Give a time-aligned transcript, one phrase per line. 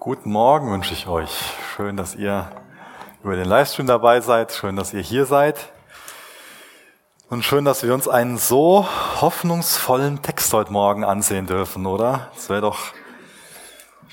[0.00, 1.30] Guten Morgen wünsche ich euch.
[1.76, 2.50] Schön, dass ihr
[3.22, 4.50] über den Livestream dabei seid.
[4.50, 5.74] Schön, dass ihr hier seid.
[7.28, 8.88] Und schön, dass wir uns einen so
[9.20, 12.30] hoffnungsvollen Text heute Morgen ansehen dürfen, oder?
[12.34, 12.78] Es wäre doch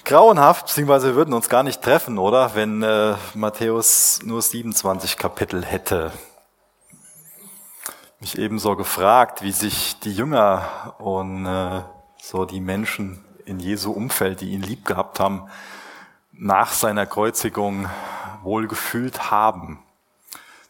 [0.04, 2.54] grauenhaft, beziehungsweise wir würden uns gar nicht treffen, oder?
[2.54, 6.12] Wenn äh, Matthäus nur 27 Kapitel hätte.
[8.20, 11.84] Mich ebenso gefragt, wie sich die Jünger und äh,
[12.22, 15.48] so die Menschen in Jesu Umfeld, die ihn lieb gehabt haben,
[16.38, 17.90] nach seiner Kreuzigung
[18.44, 19.80] wohl gefühlt haben.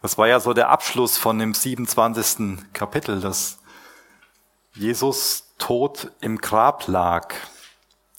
[0.01, 2.71] Das war ja so der Abschluss von dem 27.
[2.73, 3.59] Kapitel, dass
[4.73, 7.33] Jesus tot im Grab lag.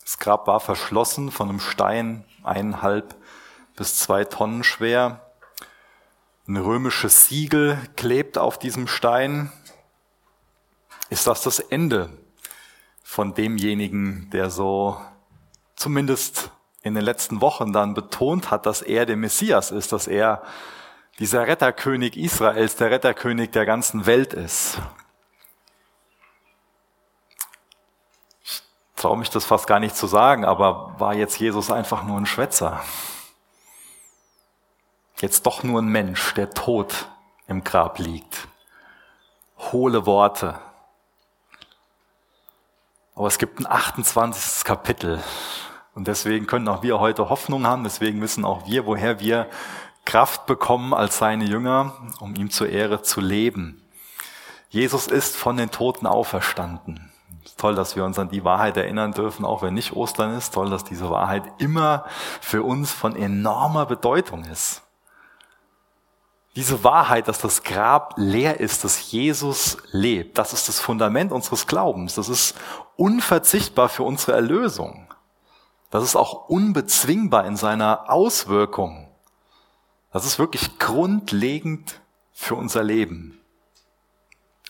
[0.02, 3.14] Das Grab war verschlossen von einem Stein, eineinhalb
[3.76, 5.20] bis zwei Tonnen schwer.
[6.46, 9.52] Ein römisches Siegel klebt auf diesem Stein.
[11.10, 12.10] Ist das das Ende
[13.02, 15.00] von demjenigen, der so
[15.76, 16.50] zumindest
[16.88, 20.42] in den letzten Wochen dann betont hat, dass er der Messias ist, dass er
[21.18, 24.78] dieser Retterkönig Israels, der Retterkönig der ganzen Welt ist.
[28.42, 28.62] Ich
[28.96, 32.26] traue mich das fast gar nicht zu sagen, aber war jetzt Jesus einfach nur ein
[32.26, 32.82] Schwätzer?
[35.20, 37.08] Jetzt doch nur ein Mensch, der tot
[37.48, 38.46] im Grab liegt.
[39.72, 40.58] Hohle Worte.
[43.16, 44.62] Aber es gibt ein 28.
[44.64, 45.20] Kapitel,
[45.98, 49.48] und deswegen können auch wir heute Hoffnung haben, deswegen wissen auch wir, woher wir
[50.04, 53.82] Kraft bekommen als seine Jünger, um ihm zur Ehre zu leben.
[54.68, 57.10] Jesus ist von den Toten auferstanden.
[57.56, 60.54] Toll, dass wir uns an die Wahrheit erinnern dürfen, auch wenn nicht Ostern ist.
[60.54, 62.04] Toll, dass diese Wahrheit immer
[62.40, 64.82] für uns von enormer Bedeutung ist.
[66.54, 71.66] Diese Wahrheit, dass das Grab leer ist, dass Jesus lebt, das ist das Fundament unseres
[71.66, 72.14] Glaubens.
[72.14, 72.54] Das ist
[72.94, 75.08] unverzichtbar für unsere Erlösung.
[75.90, 79.08] Das ist auch unbezwingbar in seiner Auswirkung.
[80.12, 82.00] Das ist wirklich grundlegend
[82.32, 83.40] für unser Leben.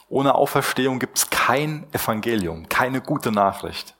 [0.08, 3.94] Ohne Auferstehung gibt es kein Evangelium, keine gute Nachricht.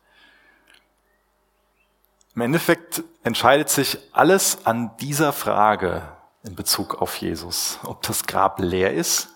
[2.35, 6.09] Im Endeffekt entscheidet sich alles an dieser Frage
[6.45, 9.29] in Bezug auf Jesus, ob das Grab leer ist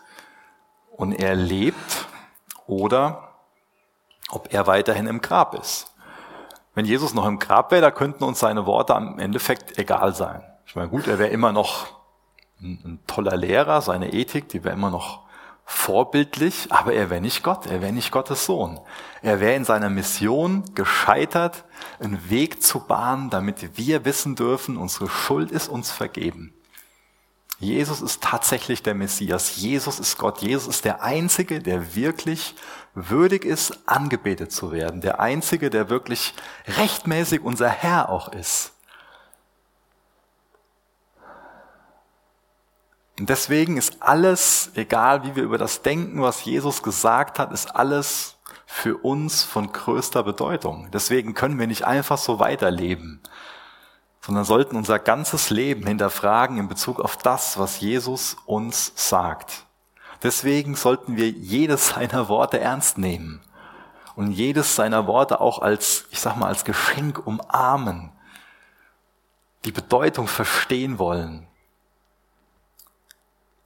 [0.92, 2.06] und er lebt
[2.66, 3.34] oder
[4.30, 5.91] ob er weiterhin im Grab ist.
[6.74, 10.42] Wenn Jesus noch im Grab wäre, da könnten uns seine Worte am Endeffekt egal sein.
[10.66, 11.86] Ich meine, gut, er wäre immer noch
[12.60, 15.22] ein, ein toller Lehrer, seine Ethik, die wäre immer noch
[15.64, 18.80] vorbildlich, aber er wäre nicht Gott, er wäre nicht Gottes Sohn.
[19.20, 21.64] Er wäre in seiner Mission gescheitert,
[22.00, 26.54] einen Weg zu bahnen, damit wir wissen dürfen, unsere Schuld ist uns vergeben.
[27.62, 29.56] Jesus ist tatsächlich der Messias.
[29.56, 30.42] Jesus ist Gott.
[30.42, 32.56] Jesus ist der Einzige, der wirklich
[32.92, 35.00] würdig ist, angebetet zu werden.
[35.00, 36.34] Der Einzige, der wirklich
[36.66, 38.72] rechtmäßig unser Herr auch ist.
[43.20, 47.76] Und deswegen ist alles, egal wie wir über das denken, was Jesus gesagt hat, ist
[47.76, 50.90] alles für uns von größter Bedeutung.
[50.92, 53.22] Deswegen können wir nicht einfach so weiterleben
[54.24, 59.66] sondern sollten unser ganzes Leben hinterfragen in Bezug auf das, was Jesus uns sagt.
[60.22, 63.40] Deswegen sollten wir jedes seiner Worte ernst nehmen
[64.14, 68.12] und jedes seiner Worte auch als, ich sag mal, als Geschenk umarmen,
[69.64, 71.48] die Bedeutung verstehen wollen.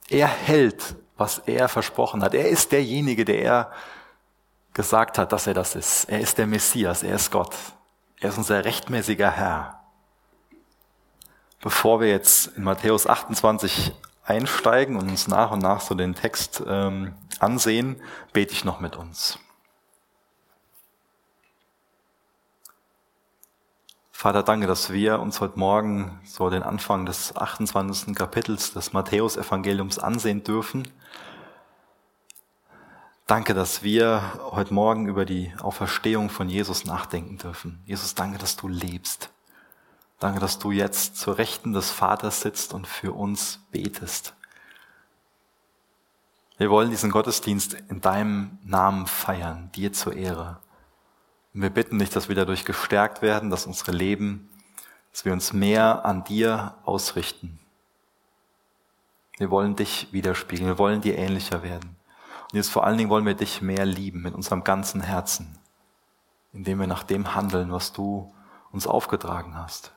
[0.09, 2.33] Er hält, was er versprochen hat.
[2.33, 3.71] Er ist derjenige, der er
[4.73, 6.05] gesagt hat, dass er das ist.
[6.05, 7.53] Er ist der Messias, er ist Gott.
[8.19, 9.76] Er ist unser rechtmäßiger Herr.
[11.61, 16.61] Bevor wir jetzt in Matthäus 28 einsteigen und uns nach und nach so den Text
[16.67, 18.01] ähm, ansehen,
[18.33, 19.39] bete ich noch mit uns.
[24.11, 28.15] Vater, danke, dass wir uns heute Morgen so den Anfang des 28.
[28.15, 30.87] Kapitels des Matthäus-Evangeliums ansehen dürfen.
[33.27, 37.81] Danke, dass wir heute Morgen über die Auferstehung von Jesus nachdenken dürfen.
[37.85, 39.29] Jesus, danke, dass du lebst.
[40.19, 44.33] Danke, dass du jetzt zur Rechten des Vaters sitzt und für uns betest.
[46.57, 50.59] Wir wollen diesen Gottesdienst in deinem Namen feiern, dir zur Ehre.
[51.53, 54.49] Und wir bitten dich, dass wir dadurch gestärkt werden, dass unsere Leben,
[55.11, 57.59] dass wir uns mehr an dir ausrichten.
[59.37, 61.95] Wir wollen dich widerspiegeln, wir wollen dir ähnlicher werden.
[62.51, 65.59] Und jetzt vor allen Dingen wollen wir dich mehr lieben mit unserem ganzen Herzen,
[66.53, 68.33] indem wir nach dem handeln, was du
[68.71, 69.93] uns aufgetragen hast.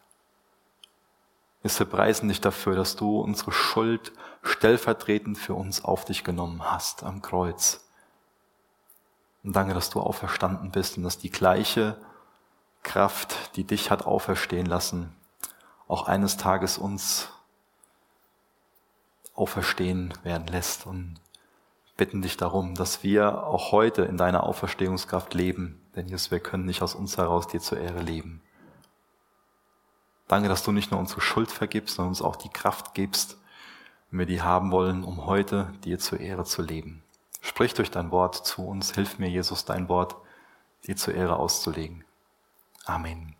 [1.62, 4.12] Wir preisen dich dafür, dass du unsere Schuld
[4.42, 7.86] stellvertretend für uns auf dich genommen hast am Kreuz.
[9.42, 11.96] Und danke, dass du auferstanden bist und dass die gleiche
[12.82, 15.14] Kraft, die dich hat auferstehen lassen,
[15.86, 17.28] auch eines Tages uns
[19.34, 21.20] auferstehen werden lässt und
[21.96, 26.64] bitten dich darum, dass wir auch heute in deiner Auferstehungskraft leben, denn Jesus, wir können
[26.64, 28.42] nicht aus uns heraus dir zur Ehre leben.
[30.30, 33.36] Danke, dass du nicht nur unsere Schuld vergibst, sondern uns auch die Kraft gibst,
[34.10, 37.02] wenn wir die haben wollen, um heute dir zur Ehre zu leben.
[37.40, 40.14] Sprich durch dein Wort zu uns, hilf mir, Jesus, dein Wort
[40.86, 42.04] dir zur Ehre auszulegen.
[42.84, 43.34] Amen.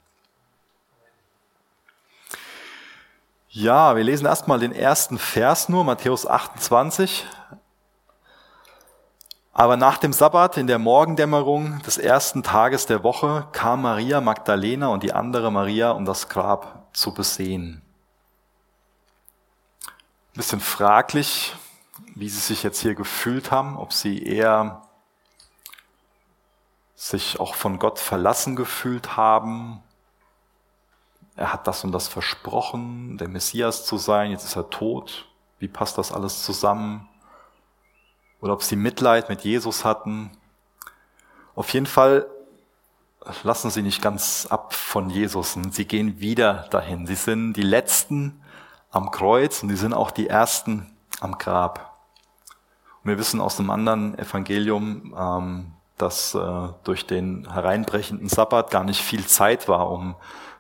[3.51, 7.25] Ja, wir lesen erstmal den ersten Vers nur, Matthäus 28.
[9.53, 14.89] Aber nach dem Sabbat in der Morgendämmerung des ersten Tages der Woche kam Maria Magdalena
[14.89, 17.83] und die andere Maria, um das Grab zu besehen.
[20.33, 21.55] Ein bisschen fraglich,
[22.15, 24.83] wie sie sich jetzt hier gefühlt haben, ob sie eher
[26.95, 29.83] sich auch von Gott verlassen gefühlt haben.
[31.35, 35.27] Er hat das und das versprochen, der Messias zu sein, jetzt ist er tot.
[35.59, 37.09] Wie passt das alles zusammen?
[38.41, 40.31] Oder ob sie Mitleid mit Jesus hatten.
[41.55, 42.27] Auf jeden Fall
[43.43, 47.07] lassen sie nicht ganz ab von Jesus und sie gehen wieder dahin.
[47.07, 48.43] Sie sind die Letzten
[48.91, 51.99] am Kreuz und sie sind auch die Ersten am Grab.
[53.03, 58.85] Und wir wissen aus dem anderen Evangelium, ähm, dass äh, durch den hereinbrechenden Sabbat gar
[58.85, 60.17] nicht viel Zeit war, um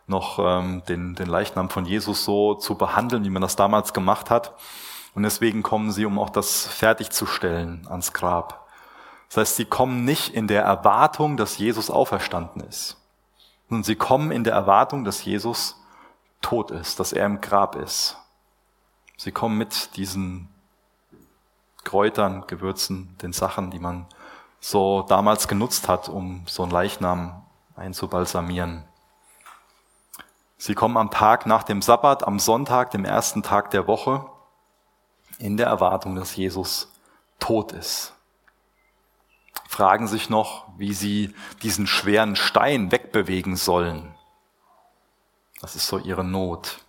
[0.06, 4.28] noch ähm, den, den Leichnam von Jesus so zu behandeln, wie man das damals gemacht
[4.28, 4.54] hat.
[5.14, 8.68] Und deswegen kommen sie, um auch das fertigzustellen ans Grab.
[9.30, 12.96] Das heißt, sie kommen nicht in der Erwartung, dass Jesus auferstanden ist,
[13.68, 15.76] sondern sie kommen in der Erwartung, dass Jesus
[16.42, 18.16] tot ist, dass er im Grab ist.
[19.16, 20.48] Sie kommen mit diesen
[21.84, 24.06] Kräutern, Gewürzen, den Sachen, die man
[24.58, 27.44] so damals genutzt hat, um so einen Leichnam
[27.76, 28.82] einzubalsamieren.
[30.58, 34.26] Sie kommen am Tag nach dem Sabbat, am Sonntag, dem ersten Tag der Woche,
[35.38, 36.92] in der Erwartung, dass Jesus
[37.38, 38.12] tot ist.
[39.70, 41.32] Fragen sich noch, wie sie
[41.62, 44.12] diesen schweren Stein wegbewegen sollen.
[45.60, 46.80] Das ist so ihre Not.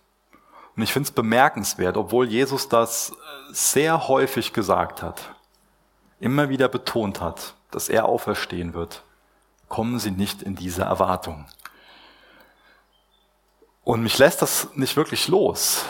[0.74, 3.12] Und ich finde es bemerkenswert, obwohl Jesus das
[3.52, 5.32] sehr häufig gesagt hat,
[6.18, 9.04] immer wieder betont hat, dass er auferstehen wird,
[9.68, 11.46] kommen sie nicht in diese Erwartung.
[13.84, 15.84] Und mich lässt das nicht wirklich los.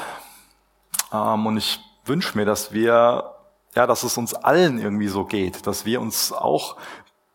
[1.11, 3.35] Ähm, und ich wünsche mir, dass wir,
[3.75, 6.77] ja, dass es uns allen irgendwie so geht, dass wir uns auch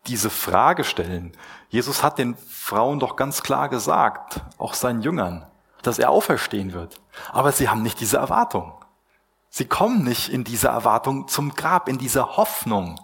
[0.06, 1.36] diese Frage stellen.
[1.68, 5.46] Jesus hat den Frauen doch ganz klar gesagt, auch seinen Jüngern,
[5.82, 7.00] dass er auferstehen wird.
[7.32, 8.72] Aber sie haben nicht diese Erwartung.
[9.50, 13.00] Sie kommen nicht in diese Erwartung zum Grab, in diese Hoffnung.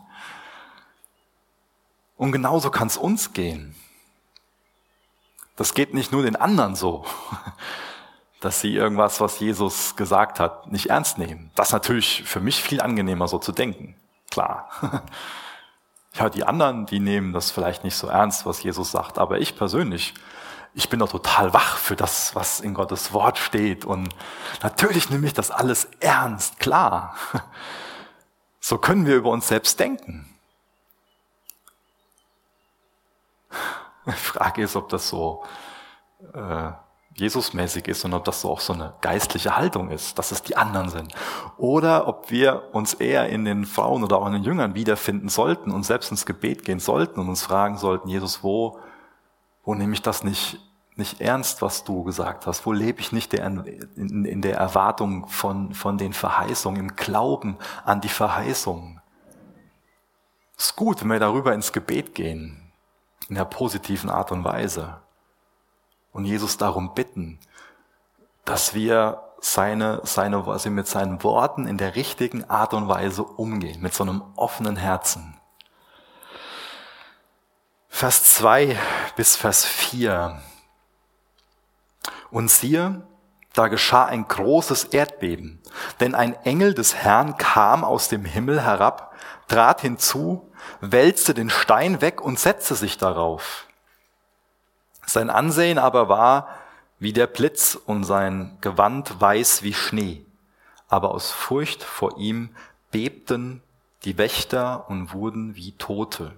[2.16, 3.74] Und genauso kann es uns gehen.
[5.56, 7.04] Das geht nicht nur den anderen so,
[8.44, 11.50] dass sie irgendwas, was Jesus gesagt hat, nicht ernst nehmen.
[11.54, 13.96] Das ist natürlich für mich viel angenehmer, so zu denken.
[14.30, 14.68] Klar.
[16.16, 19.18] Ja, die anderen, die nehmen das vielleicht nicht so ernst, was Jesus sagt.
[19.18, 20.14] Aber ich persönlich,
[20.72, 23.84] ich bin doch total wach für das, was in Gottes Wort steht.
[23.84, 24.14] Und
[24.62, 27.16] natürlich nehme ich das alles ernst, klar.
[28.60, 30.26] So können wir über uns selbst denken.
[34.06, 35.44] Die Frage ist, ob das so
[36.32, 36.72] äh,
[37.16, 40.56] Jesusmäßig ist und ob das so auch so eine geistliche Haltung ist, dass es die
[40.56, 41.14] anderen sind.
[41.56, 45.70] Oder ob wir uns eher in den Frauen oder auch in den Jüngern wiederfinden sollten
[45.70, 48.80] und selbst ins Gebet gehen sollten und uns fragen sollten, Jesus, wo,
[49.64, 50.58] wo nehme ich das nicht,
[50.96, 52.66] nicht ernst, was du gesagt hast?
[52.66, 57.58] Wo lebe ich nicht der, in, in der Erwartung von, von den Verheißungen, im Glauben
[57.84, 59.00] an die Verheißungen?
[60.56, 62.72] Es ist gut, wenn wir darüber ins Gebet gehen,
[63.28, 65.03] in der positiven Art und Weise.
[66.14, 67.38] Und Jesus darum bitten,
[68.46, 73.82] dass wir seine, seine, also mit seinen Worten in der richtigen Art und Weise umgehen,
[73.82, 75.36] mit so einem offenen Herzen.
[77.88, 78.78] Vers 2
[79.16, 80.40] bis Vers 4.
[82.30, 83.06] Und siehe,
[83.52, 85.62] da geschah ein großes Erdbeben,
[86.00, 89.14] denn ein Engel des Herrn kam aus dem Himmel herab,
[89.48, 93.63] trat hinzu wälzte den Stein weg und setzte sich darauf.
[95.06, 96.48] Sein Ansehen aber war
[96.98, 100.24] wie der Blitz und sein Gewand weiß wie Schnee.
[100.88, 102.50] Aber aus Furcht vor ihm
[102.90, 103.62] bebten
[104.04, 106.32] die Wächter und wurden wie Tote.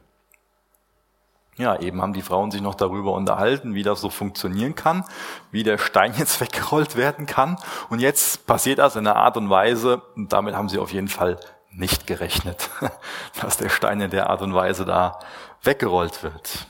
[1.59, 5.05] Ja, eben haben die Frauen sich noch darüber unterhalten, wie das so funktionieren kann,
[5.51, 7.57] wie der Stein jetzt weggerollt werden kann.
[7.89, 11.09] Und jetzt passiert das in einer Art und Weise, und damit haben sie auf jeden
[11.09, 11.39] Fall
[11.71, 12.71] nicht gerechnet,
[13.41, 15.19] dass der Stein in der Art und Weise da
[15.63, 16.67] weggerollt wird.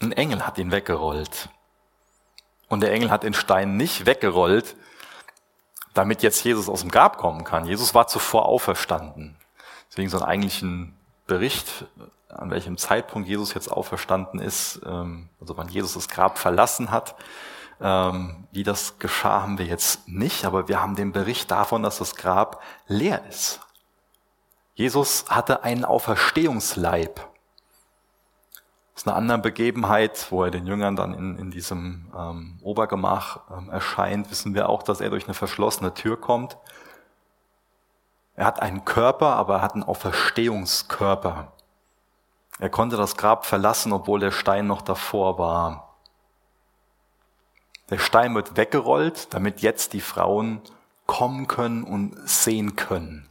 [0.00, 1.50] Ein Engel hat ihn weggerollt.
[2.68, 4.76] Und der Engel hat den Stein nicht weggerollt,
[5.92, 7.66] damit jetzt Jesus aus dem Grab kommen kann.
[7.66, 9.36] Jesus war zuvor auferstanden.
[9.90, 11.84] Deswegen so einen eigentlichen Bericht,
[12.28, 17.16] an welchem Zeitpunkt Jesus jetzt auferstanden ist, ähm, also wann Jesus das Grab verlassen hat.
[17.80, 21.98] Ähm, wie das geschah, haben wir jetzt nicht, aber wir haben den Bericht davon, dass
[21.98, 23.60] das Grab leer ist.
[24.74, 27.29] Jesus hatte einen Auferstehungsleib.
[29.00, 33.70] Aus einer anderen Begebenheit, wo er den Jüngern dann in, in diesem ähm, Obergemach ähm,
[33.70, 36.58] erscheint, wissen wir auch, dass er durch eine verschlossene Tür kommt.
[38.34, 41.50] Er hat einen Körper, aber er hat einen Auferstehungskörper.
[42.58, 45.96] Er konnte das Grab verlassen, obwohl der Stein noch davor war.
[47.88, 50.60] Der Stein wird weggerollt, damit jetzt die Frauen
[51.06, 53.26] kommen können und sehen können.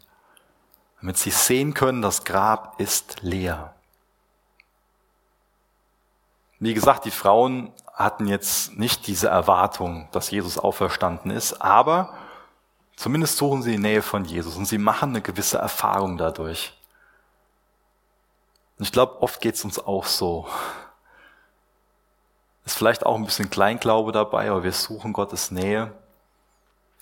[0.99, 3.75] Damit sie sehen können, das Grab ist leer.
[6.59, 12.13] Wie gesagt, die Frauen hatten jetzt nicht diese Erwartung, dass Jesus auferstanden ist, aber
[12.95, 16.73] zumindest suchen sie die Nähe von Jesus und sie machen eine gewisse Erfahrung dadurch.
[18.77, 20.47] Und ich glaube, oft geht es uns auch so.
[22.65, 25.93] Ist vielleicht auch ein bisschen Kleinglaube dabei, aber wir suchen Gottes Nähe.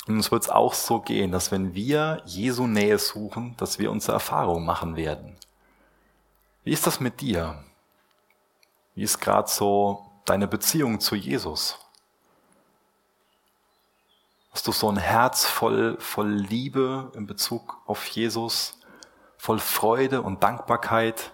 [0.07, 3.91] Und uns wird es auch so gehen, dass wenn wir Jesu Nähe suchen, dass wir
[3.91, 5.35] unsere Erfahrung machen werden.
[6.63, 7.63] Wie ist das mit dir?
[8.97, 11.77] Wie ist gerade so deine Beziehung zu Jesus?
[14.49, 18.79] Hast du so ein Herz voll, voll Liebe in Bezug auf Jesus,
[19.37, 21.31] voll Freude und Dankbarkeit?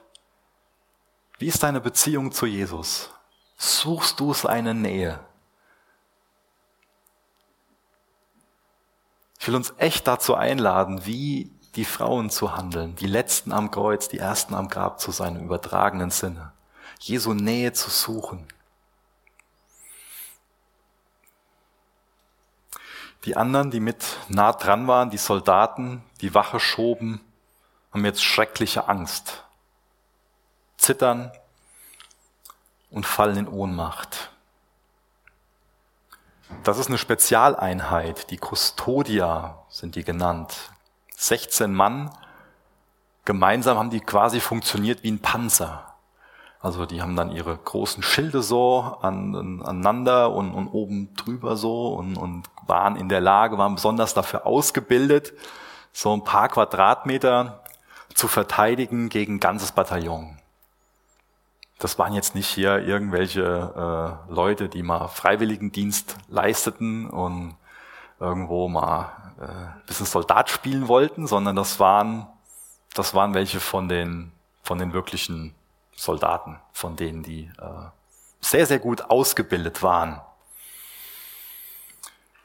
[1.37, 3.11] Wie ist deine Beziehung zu Jesus?
[3.55, 5.21] Suchst du seine Nähe?
[9.39, 14.09] Ich will uns echt dazu einladen, wie die Frauen zu handeln, die Letzten am Kreuz,
[14.09, 16.51] die Ersten am Grab zu sein im übertragenen Sinne.
[17.05, 18.47] Jesu Nähe zu suchen.
[23.25, 27.19] Die anderen, die mit nah dran waren, die Soldaten, die Wache schoben,
[27.91, 29.43] haben jetzt schreckliche Angst,
[30.77, 31.33] zittern
[32.89, 34.31] und fallen in Ohnmacht.
[36.63, 40.71] Das ist eine Spezialeinheit, die Custodia sind die genannt.
[41.17, 42.17] 16 Mann,
[43.25, 45.92] gemeinsam haben die quasi funktioniert wie ein Panzer.
[46.63, 51.89] Also die haben dann ihre großen Schilde so an, aneinander und, und oben drüber so
[51.89, 55.33] und, und waren in der Lage, waren besonders dafür ausgebildet,
[55.91, 57.61] so ein paar Quadratmeter
[58.15, 60.37] zu verteidigen gegen ganzes Bataillon.
[61.79, 67.57] Das waren jetzt nicht hier irgendwelche äh, Leute, die mal Freiwilligendienst leisteten und
[68.21, 72.25] irgendwo mal äh, ein bisschen Soldat spielen wollten, sondern das waren,
[72.93, 75.53] das waren welche von den, von den wirklichen
[75.95, 77.89] Soldaten, von denen die äh,
[78.41, 80.21] sehr, sehr gut ausgebildet waren.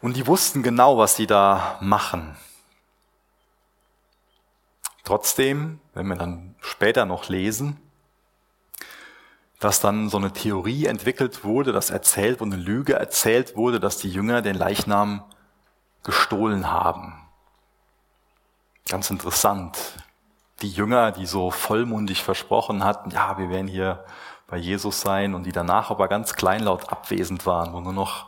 [0.01, 2.37] Und die wussten genau, was sie da machen.
[5.05, 7.81] Trotzdem, wenn wir dann später noch lesen,
[9.59, 13.99] dass dann so eine Theorie entwickelt wurde, dass erzählt wurde, eine Lüge erzählt wurde, dass
[13.99, 15.25] die Jünger den Leichnam
[16.05, 17.27] gestohlen haben.
[18.89, 19.77] Ganz interessant
[20.63, 24.05] die Jünger, die so vollmundig versprochen hatten, ja, wir werden hier
[24.47, 28.27] bei Jesus sein und die danach aber ganz kleinlaut abwesend waren, wo nur noch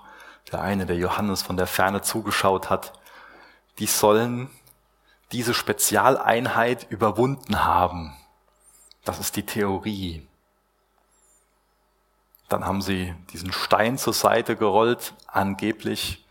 [0.52, 2.92] der eine, der Johannes von der Ferne zugeschaut hat,
[3.78, 4.50] die sollen
[5.32, 8.16] diese Spezialeinheit überwunden haben.
[9.04, 10.26] Das ist die Theorie.
[12.48, 16.24] Dann haben sie diesen Stein zur Seite gerollt, angeblich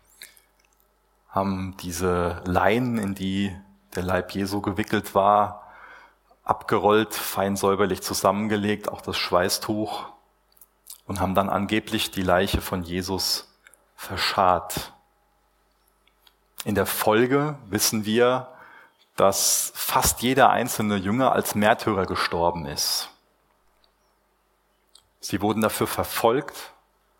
[1.30, 3.56] haben diese Leinen, in die
[3.94, 5.69] der Leib Jesu gewickelt war,
[6.44, 10.06] abgerollt, fein säuberlich zusammengelegt, auch das Schweißtuch,
[11.06, 13.52] und haben dann angeblich die Leiche von Jesus
[13.96, 14.92] verscharrt.
[16.64, 18.48] In der Folge wissen wir,
[19.16, 23.10] dass fast jeder einzelne Jünger als Märtyrer gestorben ist.
[25.20, 26.72] Sie wurden dafür verfolgt,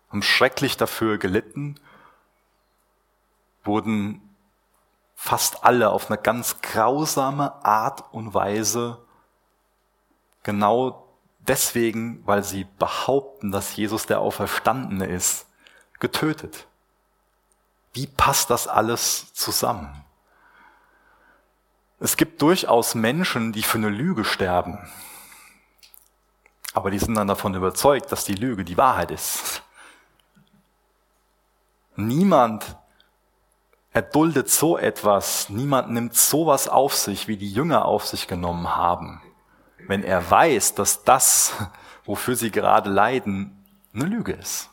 [0.09, 1.79] haben schrecklich dafür gelitten,
[3.63, 4.35] wurden
[5.15, 8.97] fast alle auf eine ganz grausame Art und Weise
[10.43, 11.07] genau
[11.47, 15.47] deswegen, weil sie behaupten, dass Jesus der Auferstandene ist,
[15.99, 16.67] getötet.
[17.93, 20.05] Wie passt das alles zusammen?
[21.99, 24.79] Es gibt durchaus Menschen, die für eine Lüge sterben.
[26.73, 29.61] Aber die sind dann davon überzeugt, dass die Lüge die Wahrheit ist.
[31.97, 32.77] Niemand
[33.91, 39.21] erduldet so etwas, niemand nimmt sowas auf sich, wie die Jünger auf sich genommen haben
[39.91, 41.51] wenn er weiß, dass das,
[42.05, 43.61] wofür sie gerade leiden,
[43.93, 44.69] eine Lüge ist.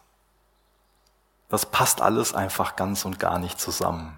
[1.48, 4.16] Das passt alles einfach ganz und gar nicht zusammen.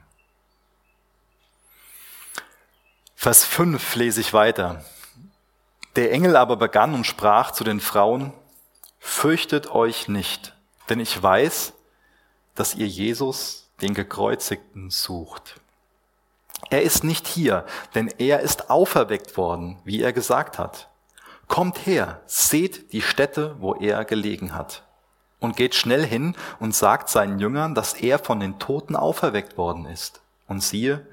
[3.14, 4.84] Vers 5 lese ich weiter.
[5.96, 8.34] Der Engel aber begann und sprach zu den Frauen,
[8.98, 10.54] Fürchtet euch nicht,
[10.90, 11.72] denn ich weiß,
[12.54, 15.58] dass ihr Jesus, den Gekreuzigten, sucht.
[16.68, 17.64] Er ist nicht hier,
[17.94, 20.89] denn er ist auferweckt worden, wie er gesagt hat.
[21.50, 24.84] Kommt her, seht die Stätte, wo er gelegen hat.
[25.40, 29.84] Und geht schnell hin und sagt seinen Jüngern, dass er von den Toten auferweckt worden
[29.84, 30.22] ist.
[30.46, 31.04] Und siehe,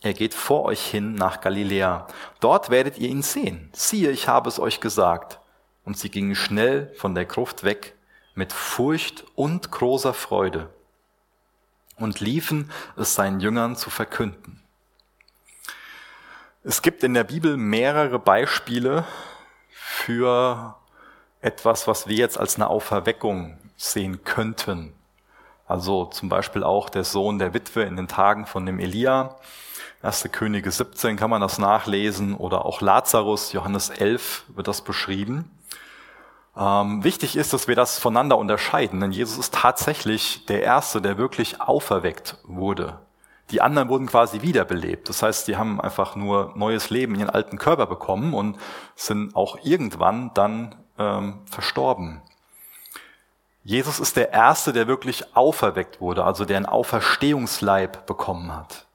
[0.00, 2.06] er geht vor euch hin nach Galiläa.
[2.38, 3.68] Dort werdet ihr ihn sehen.
[3.72, 5.40] Siehe, ich habe es euch gesagt
[5.84, 7.96] und sie gingen schnell von der Gruft weg
[8.36, 10.72] mit Furcht und großer Freude
[11.96, 14.62] und liefen es seinen Jüngern zu verkünden.
[16.62, 19.04] Es gibt in der Bibel mehrere Beispiele
[20.04, 20.74] für
[21.40, 24.92] etwas, was wir jetzt als eine Auferweckung sehen könnten.
[25.66, 29.36] Also zum Beispiel auch der Sohn der Witwe in den Tagen von dem Elia.
[30.02, 30.28] 1.
[30.32, 35.50] Könige 17 kann man das nachlesen oder auch Lazarus, Johannes 11 wird das beschrieben.
[36.56, 41.18] Ähm, wichtig ist, dass wir das voneinander unterscheiden, denn Jesus ist tatsächlich der Erste, der
[41.18, 42.98] wirklich auferweckt wurde.
[43.50, 45.08] Die anderen wurden quasi wiederbelebt.
[45.08, 48.58] Das heißt, die haben einfach nur neues Leben in ihren alten Körper bekommen und
[48.94, 52.22] sind auch irgendwann dann ähm, verstorben.
[53.62, 58.86] Jesus ist der Erste, der wirklich auferweckt wurde, also der einen Auferstehungsleib bekommen hat.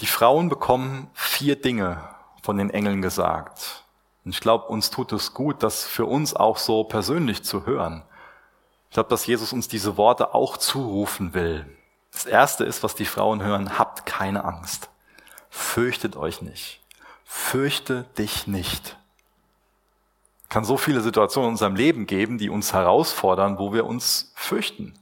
[0.00, 2.02] Die Frauen bekommen vier Dinge
[2.42, 3.84] von den Engeln gesagt.
[4.24, 8.02] Und ich glaube, uns tut es gut, das für uns auch so persönlich zu hören.
[8.88, 11.66] Ich glaube, dass Jesus uns diese Worte auch zurufen will.
[12.12, 14.88] Das erste ist, was die Frauen hören, habt keine Angst.
[15.50, 16.80] Fürchtet euch nicht.
[17.24, 18.96] Fürchte dich nicht.
[20.48, 24.94] Kann so viele Situationen in unserem Leben geben, die uns herausfordern, wo wir uns fürchten.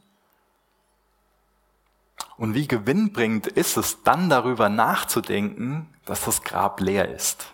[2.37, 7.53] Und wie gewinnbringend ist es dann darüber nachzudenken, dass das Grab leer ist.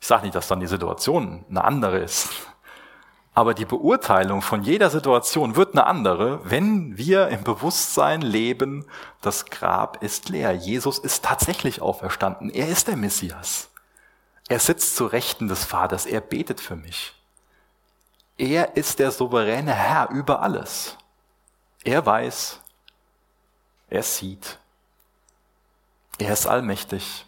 [0.00, 2.30] Ich sage nicht, dass dann die Situation eine andere ist.
[3.38, 8.84] Aber die Beurteilung von jeder Situation wird eine andere, wenn wir im Bewusstsein leben,
[9.20, 10.50] das Grab ist leer.
[10.50, 12.50] Jesus ist tatsächlich auferstanden.
[12.50, 13.70] Er ist der Messias.
[14.48, 16.04] Er sitzt zu Rechten des Vaters.
[16.04, 17.14] Er betet für mich.
[18.38, 20.96] Er ist der souveräne Herr über alles.
[21.84, 22.58] Er weiß,
[23.88, 24.58] er sieht,
[26.18, 27.24] er ist allmächtig.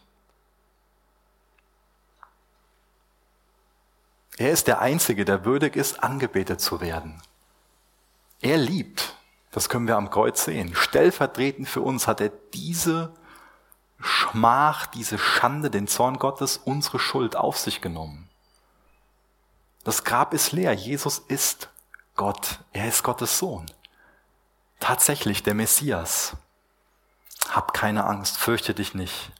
[4.40, 7.20] Er ist der Einzige, der würdig ist, angebetet zu werden.
[8.40, 9.14] Er liebt.
[9.50, 10.74] Das können wir am Kreuz sehen.
[10.74, 13.12] Stellvertretend für uns hat er diese
[14.00, 18.30] Schmach, diese Schande, den Zorn Gottes, unsere Schuld auf sich genommen.
[19.84, 20.72] Das Grab ist leer.
[20.72, 21.68] Jesus ist
[22.16, 22.60] Gott.
[22.72, 23.66] Er ist Gottes Sohn.
[24.78, 26.34] Tatsächlich der Messias.
[27.50, 29.32] Hab keine Angst, fürchte dich nicht.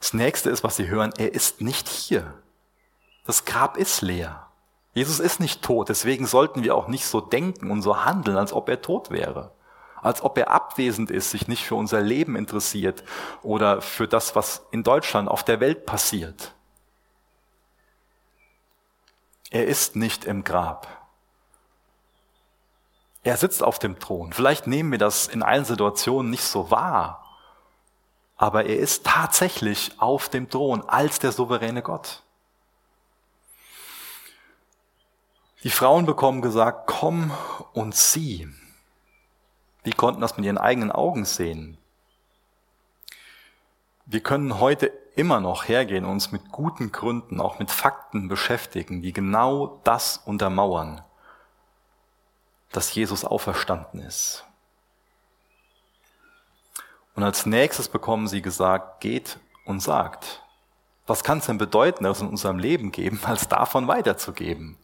[0.00, 2.32] Das nächste ist, was Sie hören, er ist nicht hier.
[3.26, 4.46] Das Grab ist leer.
[4.94, 8.52] Jesus ist nicht tot, deswegen sollten wir auch nicht so denken und so handeln, als
[8.52, 9.52] ob er tot wäre.
[10.00, 13.02] Als ob er abwesend ist, sich nicht für unser Leben interessiert
[13.42, 16.54] oder für das, was in Deutschland, auf der Welt passiert.
[19.50, 20.86] Er ist nicht im Grab.
[23.22, 24.32] Er sitzt auf dem Thron.
[24.32, 27.24] Vielleicht nehmen wir das in allen Situationen nicht so wahr,
[28.36, 32.22] aber er ist tatsächlich auf dem Thron als der souveräne Gott.
[35.66, 37.32] Die Frauen bekommen gesagt, komm
[37.72, 38.48] und sieh.
[39.84, 41.76] Die konnten das mit ihren eigenen Augen sehen.
[44.04, 49.02] Wir können heute immer noch hergehen und uns mit guten Gründen, auch mit Fakten beschäftigen,
[49.02, 51.02] die genau das untermauern,
[52.70, 54.44] dass Jesus auferstanden ist.
[57.16, 60.44] Und als nächstes bekommen sie gesagt, geht und sagt.
[61.08, 64.78] Was kann es denn bedeuten, dass in unserem Leben geben, als davon weiterzugeben?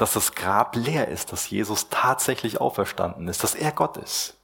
[0.00, 4.34] Dass das Grab leer ist, dass Jesus tatsächlich auferstanden ist, dass er Gott ist.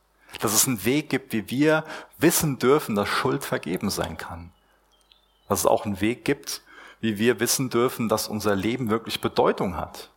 [0.41, 1.85] Dass es einen Weg gibt, wie wir
[2.19, 4.53] wissen dürfen, dass Schuld vergeben sein kann.
[5.49, 6.61] Dass es auch einen Weg gibt,
[7.01, 10.11] wie wir wissen dürfen, dass unser Leben wirklich Bedeutung hat.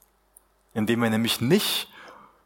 [0.74, 1.90] Indem wir nämlich nicht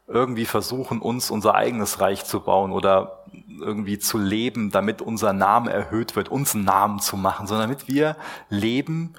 [0.06, 3.24] irgendwie versuchen, uns unser eigenes Reich zu bauen oder
[3.58, 7.88] irgendwie zu leben, damit unser Name erhöht wird, uns einen Namen zu machen, sondern damit
[7.88, 8.16] wir
[8.50, 9.14] leben,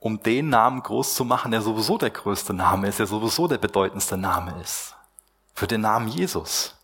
[0.00, 3.58] um den Namen groß zu machen, der sowieso der größte Name ist, der sowieso der
[3.58, 4.96] bedeutendste Name ist.
[5.54, 6.74] Für den Namen Jesus.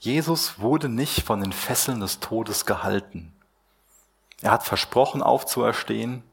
[0.00, 3.32] Jesus wurde nicht von den Fesseln des Todes gehalten.
[4.42, 6.24] Er hat versprochen aufzuerstehen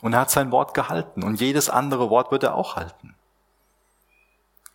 [0.00, 1.22] Und er hat sein Wort gehalten.
[1.22, 3.14] Und jedes andere Wort wird er auch halten.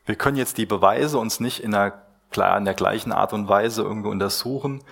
[0.06, 3.82] Wir können jetzt die Beweise uns nicht in der, in der gleichen Art und Weise
[3.84, 4.84] irgendwie untersuchen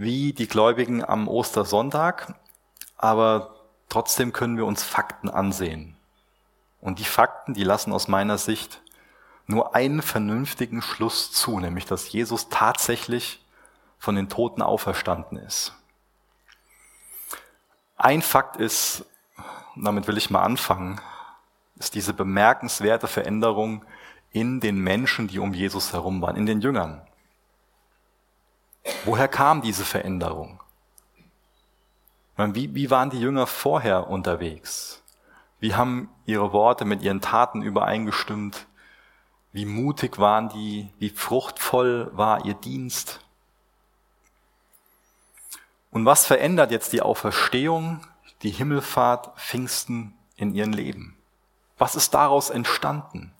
[0.00, 2.34] wie die Gläubigen am Ostersonntag,
[2.96, 3.54] aber
[3.90, 5.94] trotzdem können wir uns Fakten ansehen.
[6.80, 8.80] Und die Fakten, die lassen aus meiner Sicht
[9.46, 13.44] nur einen vernünftigen Schluss zu, nämlich dass Jesus tatsächlich
[13.98, 15.74] von den Toten auferstanden ist.
[17.98, 19.04] Ein Fakt ist,
[19.76, 20.98] damit will ich mal anfangen,
[21.78, 23.84] ist diese bemerkenswerte Veränderung
[24.32, 27.02] in den Menschen, die um Jesus herum waren, in den Jüngern.
[29.04, 30.60] Woher kam diese Veränderung?
[32.36, 35.02] Wie, wie waren die Jünger vorher unterwegs?
[35.58, 38.66] Wie haben ihre Worte mit ihren Taten übereingestimmt?
[39.52, 40.90] Wie mutig waren die?
[40.98, 43.20] Wie fruchtvoll war ihr Dienst?
[45.90, 48.06] Und was verändert jetzt die Auferstehung,
[48.42, 51.16] die Himmelfahrt, Pfingsten in ihrem Leben?
[51.78, 53.32] Was ist daraus entstanden?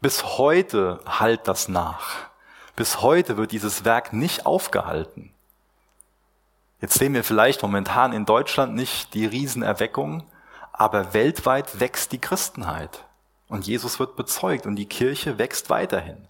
[0.00, 2.28] Bis heute halt das nach.
[2.76, 5.32] Bis heute wird dieses Werk nicht aufgehalten.
[6.82, 10.24] Jetzt sehen wir vielleicht momentan in Deutschland nicht die Riesenerweckung,
[10.72, 13.04] aber weltweit wächst die Christenheit.
[13.48, 16.28] Und Jesus wird bezeugt und die Kirche wächst weiterhin.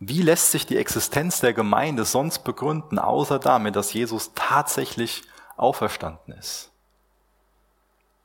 [0.00, 5.22] Wie lässt sich die Existenz der Gemeinde sonst begründen, außer damit, dass Jesus tatsächlich
[5.56, 6.70] auferstanden ist?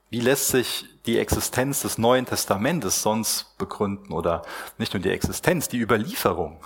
[0.09, 4.43] Wie lässt sich die Existenz des Neuen Testamentes sonst begründen oder
[4.77, 6.59] nicht nur die Existenz, die Überlieferung?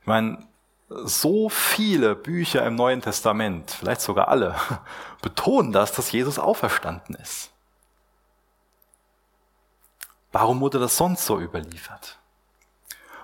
[0.00, 0.46] Ich meine,
[0.88, 4.56] so viele Bücher im Neuen Testament, vielleicht sogar alle,
[5.22, 7.50] betonen das, dass Jesus auferstanden ist.
[10.32, 12.18] Warum wurde das sonst so überliefert?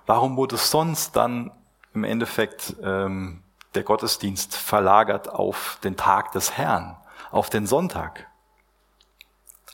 [0.07, 1.51] Warum wurde sonst dann
[1.93, 3.43] im Endeffekt ähm,
[3.75, 6.97] der Gottesdienst verlagert auf den Tag des Herrn,
[7.31, 8.30] auf den Sonntag?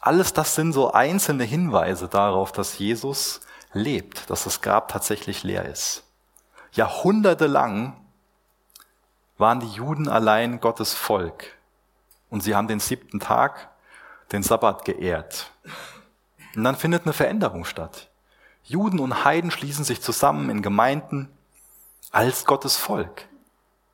[0.07, 3.41] Alles das sind so einzelne Hinweise darauf, dass Jesus
[3.73, 6.05] lebt, dass das Grab tatsächlich leer ist.
[6.71, 7.97] Jahrhundertelang
[9.37, 11.57] waren die Juden allein Gottes Volk
[12.31, 13.69] und sie haben den siebten Tag,
[14.31, 15.51] den Sabbat geehrt.
[16.55, 18.09] Und dann findet eine Veränderung statt.
[18.63, 21.37] Juden und Heiden schließen sich zusammen in Gemeinden
[22.13, 23.27] als Gottes Volk.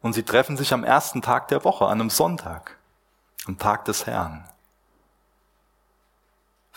[0.03, 2.77] Und sie treffen sich am ersten Tag der Woche, an einem Sonntag,
[3.47, 4.47] am Tag des Herrn.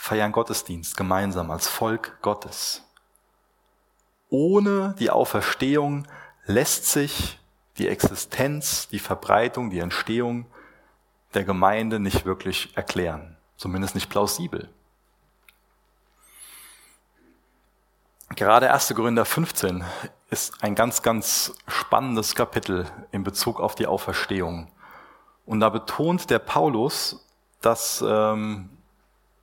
[0.06, 2.84] Feiern Gottesdienst gemeinsam als Volk Gottes.
[4.30, 6.08] Ohne die Auferstehung
[6.46, 7.39] lässt sich
[7.80, 10.46] die Existenz, die Verbreitung, die Entstehung
[11.34, 13.36] der Gemeinde nicht wirklich erklären.
[13.58, 14.70] Zumindest nicht plausibel.
[18.36, 18.94] Gerade 1.
[18.94, 19.84] Korinther 15
[20.30, 24.72] ist ein ganz, ganz spannendes Kapitel in Bezug auf die Auferstehung.
[25.48, 27.26] Und da betont der Paulus,
[27.60, 28.70] dass ähm,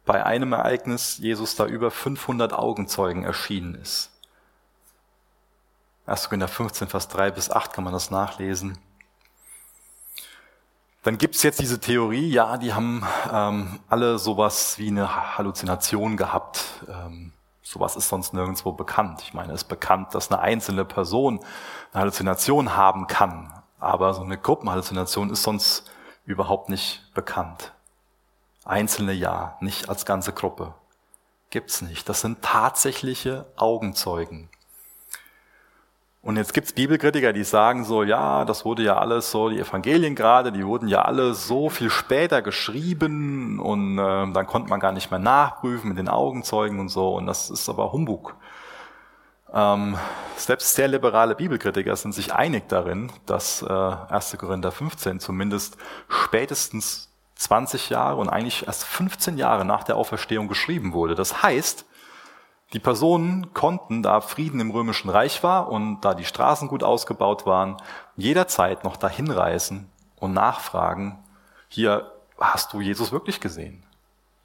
[0.05, 4.11] bei einem Ereignis Jesus da über 500 Augenzeugen erschienen ist.
[6.07, 6.25] 1.
[6.29, 8.79] Korinther 15, Vers 3 bis 8 kann man das nachlesen.
[11.05, 16.65] Dann gibt's jetzt diese Theorie, ja, die haben ähm, alle sowas wie eine Halluzination gehabt.
[16.89, 17.33] Ähm,
[17.73, 19.23] Sowas ist sonst nirgendwo bekannt.
[19.23, 21.39] Ich meine, es ist bekannt, dass eine einzelne Person
[21.93, 25.91] eine Halluzination haben kann, aber so eine Gruppenhalluzination ist sonst
[26.27, 27.73] überhaupt nicht bekannt.
[28.65, 30.75] Einzelne ja, nicht als ganze Gruppe.
[31.51, 32.09] Gibt's nicht.
[32.09, 34.49] Das sind tatsächliche Augenzeugen.
[36.23, 40.15] Und jetzt gibt's Bibelkritiker, die sagen so, ja, das wurde ja alles so, die Evangelien
[40.15, 44.93] gerade, die wurden ja alle so viel später geschrieben und äh, dann konnte man gar
[44.93, 48.37] nicht mehr nachprüfen mit den Augenzeugen und so und das ist aber Humbug.
[49.53, 49.99] Ähm,
[50.37, 54.37] selbst sehr liberale Bibelkritiker sind sich einig darin, dass äh, 1.
[54.39, 55.77] Korinther 15 zumindest
[56.09, 57.12] spätestens
[57.43, 61.15] 20 Jahre und eigentlich erst 15 Jahre nach der Auferstehung geschrieben wurde.
[61.15, 61.85] Das heißt,
[62.73, 67.45] die Personen konnten, da Frieden im römischen Reich war und da die Straßen gut ausgebaut
[67.45, 67.77] waren,
[68.17, 71.19] jederzeit noch dahin reisen und nachfragen,
[71.69, 73.85] hier hast du Jesus wirklich gesehen?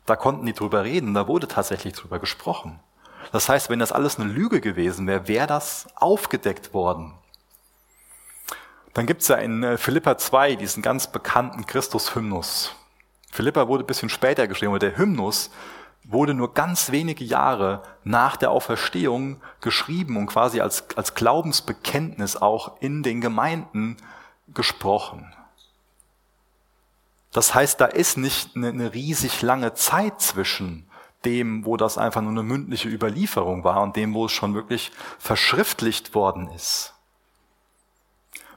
[0.06, 2.80] Da konnten die drüber reden, da wurde tatsächlich drüber gesprochen.
[3.32, 7.14] Das heißt, wenn das alles eine Lüge gewesen wäre, wäre das aufgedeckt worden.
[8.94, 12.76] Dann gibt's ja in äh, Philippa 2 diesen ganz bekannten Christus-Hymnus.
[13.38, 15.52] Philippa wurde ein bisschen später geschrieben, aber der Hymnus
[16.04, 22.82] wurde nur ganz wenige Jahre nach der Auferstehung geschrieben und quasi als, als Glaubensbekenntnis auch
[22.82, 23.97] in den Gemeinden
[24.56, 25.36] gesprochen.
[27.32, 30.89] Das heißt, da ist nicht eine, eine riesig lange Zeit zwischen
[31.23, 34.91] dem, wo das einfach nur eine mündliche Überlieferung war und dem, wo es schon wirklich
[35.19, 36.95] verschriftlicht worden ist.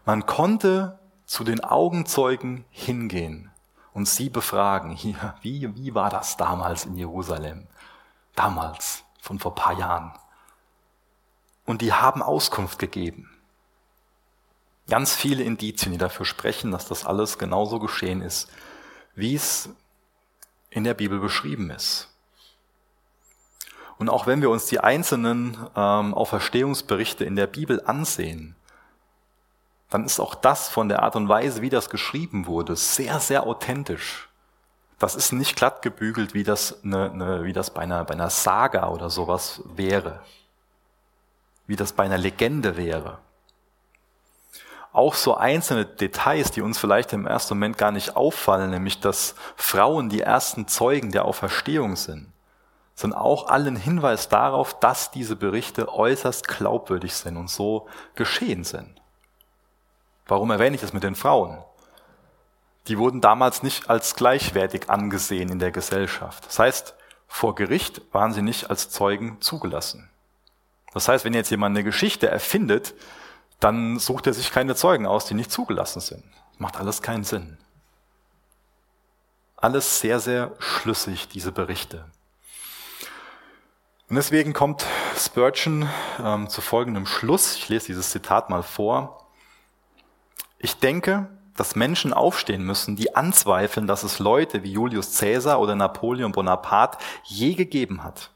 [0.07, 3.51] Man konnte zu den Augenzeugen hingehen
[3.93, 7.67] und sie befragen, hier, wie, wie war das damals in Jerusalem?
[8.35, 10.13] Damals, von vor paar Jahren.
[11.65, 13.31] Und die haben Auskunft gegeben.
[14.89, 18.51] Ganz viele Indizien, die dafür sprechen, dass das alles genauso geschehen ist,
[19.15, 19.69] wie es
[20.71, 22.09] in der Bibel beschrieben ist.
[23.99, 28.57] Und auch wenn wir uns die einzelnen ähm, Auferstehungsberichte in der Bibel ansehen,
[29.91, 33.47] dann ist auch das von der Art und Weise, wie das geschrieben wurde, sehr, sehr
[33.47, 34.29] authentisch.
[35.01, 38.31] Das ist nicht glatt gebügelt, wie das, eine, eine, wie das bei, einer, bei einer
[38.31, 40.21] Saga oder sowas wäre,
[41.67, 43.19] wie das bei einer Legende wäre.
[44.93, 49.35] Auch so einzelne Details, die uns vielleicht im ersten Moment gar nicht auffallen, nämlich dass
[49.57, 52.33] Frauen die ersten Zeugen der Auferstehung sind,
[52.95, 59.00] sind auch allen Hinweis darauf, dass diese Berichte äußerst glaubwürdig sind und so geschehen sind.
[60.31, 61.59] Warum erwähne ich das mit den Frauen?
[62.87, 66.47] Die wurden damals nicht als gleichwertig angesehen in der Gesellschaft.
[66.47, 66.95] Das heißt,
[67.27, 70.09] vor Gericht waren sie nicht als Zeugen zugelassen.
[70.95, 72.95] Das heißt, wenn jetzt jemand eine Geschichte erfindet,
[73.59, 76.25] dann sucht er sich keine Zeugen aus, die nicht zugelassen sind.
[76.59, 77.59] Macht alles keinen Sinn.
[79.57, 82.05] Alles sehr, sehr schlüssig, diese Berichte.
[84.09, 85.89] Und deswegen kommt Spurgeon
[86.23, 87.57] ähm, zu folgendem Schluss.
[87.57, 89.20] Ich lese dieses Zitat mal vor.
[90.61, 95.75] Ich denke, dass Menschen aufstehen müssen, die anzweifeln, dass es Leute wie Julius Caesar oder
[95.75, 98.31] Napoleon Bonaparte je gegeben hat.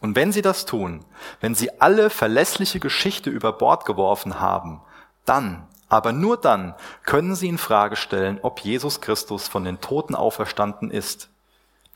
[0.00, 1.04] Und wenn sie das tun,
[1.40, 4.80] wenn sie alle verlässliche Geschichte über Bord geworfen haben,
[5.24, 10.14] dann, aber nur dann, können sie in Frage stellen, ob Jesus Christus von den Toten
[10.14, 11.28] auferstanden ist.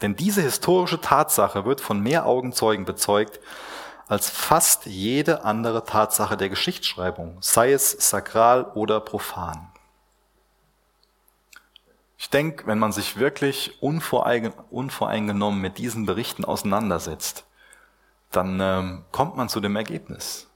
[0.02, 3.40] Denn diese historische Tatsache wird von mehr Augenzeugen bezeugt,
[4.08, 9.68] als fast jede andere Tatsache der Geschichtsschreibung, sei es sakral oder profan.
[12.18, 17.44] Ich denke, wenn man sich wirklich unvoreingenommen mit diesen Berichten auseinandersetzt,
[18.30, 20.48] dann ähm, kommt man zu dem Ergebnis.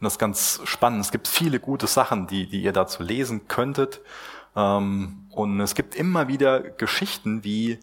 [0.00, 1.00] Und das ist ganz spannend.
[1.00, 4.00] Es gibt viele gute Sachen, die, die ihr dazu lesen könntet.
[4.56, 7.78] Ähm, und es gibt immer wieder Geschichten, wie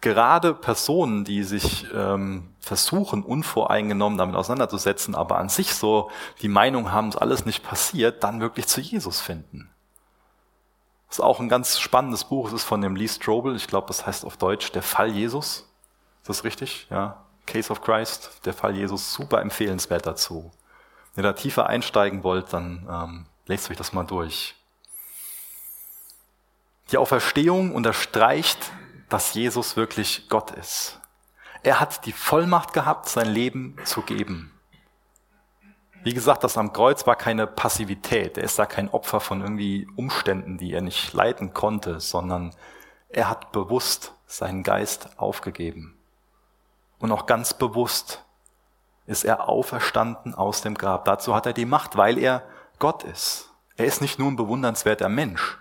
[0.00, 6.10] gerade Personen, die sich ähm, versuchen, unvoreingenommen damit auseinanderzusetzen, aber an sich so
[6.42, 9.70] die Meinung haben, es alles nicht passiert, dann wirklich zu Jesus finden.
[11.08, 12.48] Das ist auch ein ganz spannendes Buch.
[12.48, 13.56] Es ist von dem Lee Strobel.
[13.56, 15.68] Ich glaube, das heißt auf Deutsch Der Fall Jesus.
[16.22, 16.86] Ist das richtig?
[16.90, 17.24] Ja.
[17.46, 20.52] Case of Christ, der Fall Jesus, super empfehlenswert dazu.
[21.14, 24.54] Wenn ihr da tiefer einsteigen wollt, dann ähm, lest euch das mal durch.
[26.92, 28.70] Die Auferstehung unterstreicht
[29.10, 30.99] dass Jesus wirklich Gott ist.
[31.62, 34.52] Er hat die Vollmacht gehabt, sein Leben zu geben.
[36.02, 38.38] Wie gesagt, das am Kreuz war keine Passivität.
[38.38, 42.54] Er ist da kein Opfer von irgendwie Umständen, die er nicht leiten konnte, sondern
[43.10, 45.98] er hat bewusst seinen Geist aufgegeben.
[46.98, 48.24] Und auch ganz bewusst
[49.06, 51.04] ist er auferstanden aus dem Grab.
[51.04, 52.44] Dazu hat er die Macht, weil er
[52.78, 53.50] Gott ist.
[53.76, 55.58] Er ist nicht nur ein bewundernswerter Mensch.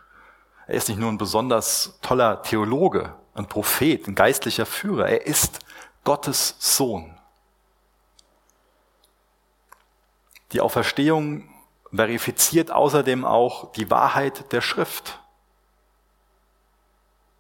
[0.68, 5.10] Er ist nicht nur ein besonders toller Theologe, ein Prophet, ein geistlicher Führer.
[5.10, 5.60] Er ist
[6.10, 7.16] Gottes Sohn.
[10.54, 11.48] Die Auferstehung
[11.94, 15.20] verifiziert außerdem auch die Wahrheit der Schrift.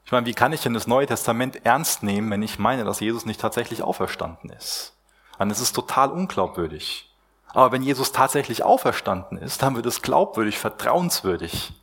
[0.06, 3.00] Ich meine, wie kann ich denn das Neue Testament ernst nehmen, wenn ich meine, dass
[3.00, 4.94] Jesus nicht tatsächlich auferstanden ist?
[5.40, 7.12] Dann ist es total unglaubwürdig.
[7.48, 11.74] Aber wenn Jesus tatsächlich auferstanden ist, dann wird es glaubwürdig, vertrauenswürdig,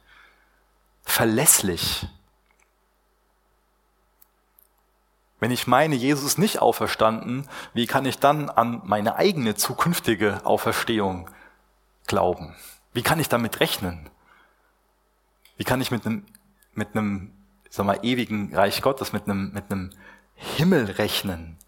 [1.03, 2.07] verlässlich.
[5.39, 10.41] Wenn ich meine, Jesus ist nicht auferstanden, wie kann ich dann an meine eigene zukünftige
[10.45, 11.29] Auferstehung
[12.07, 12.55] glauben?
[12.95, 14.09] Wie kann ich damit rechnen?
[15.59, 16.25] Wie kann ich mit einem,
[16.73, 17.33] mit einem,
[17.69, 19.91] sag mal, ewigen Reich Gottes, mit einem, mit einem
[20.35, 21.59] Himmel rechnen?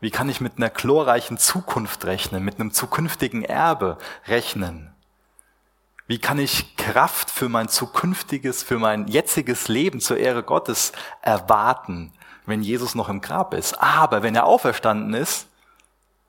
[0.00, 4.92] Wie kann ich mit einer glorreichen Zukunft rechnen, mit einem zukünftigen Erbe rechnen?
[6.06, 12.12] Wie kann ich Kraft für mein zukünftiges, für mein jetziges Leben zur Ehre Gottes erwarten?
[12.46, 13.80] Wenn Jesus noch im Grab ist.
[13.80, 15.46] Aber wenn er auferstanden ist,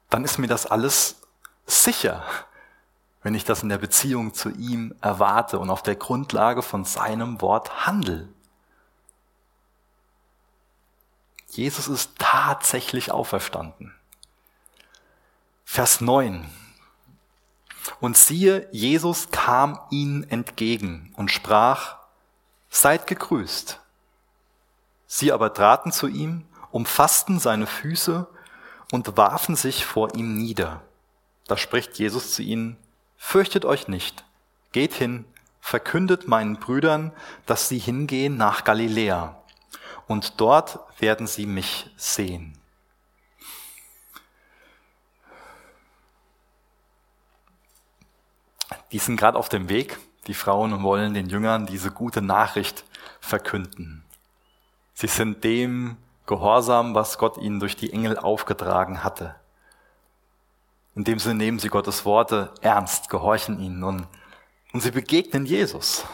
[0.09, 1.21] dann ist mir das alles
[1.65, 2.23] sicher,
[3.23, 7.41] wenn ich das in der Beziehung zu ihm erwarte und auf der Grundlage von seinem
[7.41, 8.29] Wort handle.
[11.49, 13.93] Jesus ist tatsächlich auferstanden.
[15.65, 16.49] Vers 9.
[17.99, 21.97] Und siehe, Jesus kam ihnen entgegen und sprach,
[22.69, 23.79] Seid gegrüßt.
[25.15, 28.25] Sie aber traten zu ihm, umfassten seine Füße
[28.91, 30.81] und warfen sich vor ihm nieder.
[31.45, 32.77] Da spricht Jesus zu ihnen,
[33.15, 34.25] Fürchtet euch nicht,
[34.71, 35.25] geht hin,
[35.61, 37.13] verkündet meinen Brüdern,
[37.45, 39.37] dass sie hingehen nach Galiläa,
[40.07, 42.57] und dort werden sie mich sehen.
[48.91, 52.83] Die sind gerade auf dem Weg, die Frauen wollen den Jüngern diese gute Nachricht
[53.19, 54.02] verkünden.
[54.93, 59.35] Sie sind dem gehorsam, was Gott ihnen durch die Engel aufgetragen hatte.
[60.95, 64.07] In dem Sinne nehmen sie Gottes Worte ernst, gehorchen ihnen und,
[64.73, 66.05] und sie begegnen Jesus.